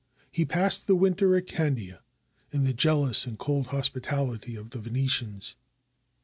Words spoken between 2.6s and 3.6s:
the jealous and